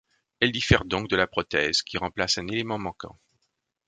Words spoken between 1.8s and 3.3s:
qui remplace un élément manquant.